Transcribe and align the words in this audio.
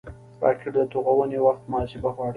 راکټ 0.43 0.65
د 0.75 0.77
توغونې 0.91 1.39
وخت 1.45 1.63
محاسبه 1.71 2.09
غواړي 2.15 2.29